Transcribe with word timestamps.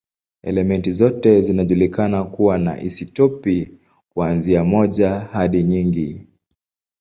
Elementi 0.43 0.91
zote 0.91 1.41
zinajulikana 1.41 2.23
kuwa 2.23 2.57
na 2.59 2.81
isotopi, 2.81 3.79
kuanzia 4.09 4.63
moja 4.63 5.19
hadi 5.19 5.63
nyingi. 5.63 6.27